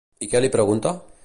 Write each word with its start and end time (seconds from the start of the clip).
I 0.27 0.29
què 0.31 0.41
li 0.45 0.51
pregunta? 0.57 0.95